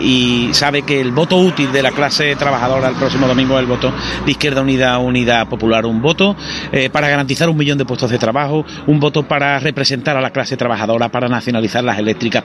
y 0.00 0.54
sabe 0.54 0.82
que 0.82 1.00
el 1.00 1.12
voto 1.12 1.36
útil 1.36 1.70
de 1.72 1.82
la 1.82 1.92
clase 1.92 2.34
trabajadora 2.36 2.88
el 2.88 2.94
próximo 2.94 3.26
domingo 3.26 3.56
es 3.56 3.60
el 3.60 3.66
voto 3.66 3.92
de 4.24 4.30
Izquierda 4.30 4.62
Unida, 4.62 4.98
Unidad 4.98 5.48
Popular, 5.48 5.84
un 5.84 6.00
voto 6.00 6.34
eh, 6.72 6.88
para 6.88 7.08
garantizar 7.08 7.50
un 7.50 7.56
millón 7.56 7.76
de 7.76 7.84
puestos 7.84 8.10
de 8.10 8.18
trabajo, 8.18 8.64
un 8.86 9.00
voto 9.00 9.24
para 9.24 9.58
representar 9.58 10.16
a 10.16 10.20
la 10.20 10.30
clase 10.30 10.56
trabajadora, 10.56 11.10
para 11.10 11.28
nacionalizar 11.28 11.84
las 11.84 11.98
eléctricas, 11.98 12.40